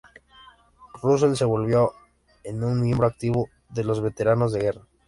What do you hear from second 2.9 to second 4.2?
activo de los